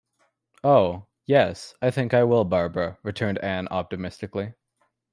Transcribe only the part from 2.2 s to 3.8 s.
will, Barbara,” returned Anne